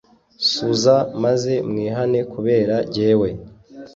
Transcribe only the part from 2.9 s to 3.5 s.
jyewe: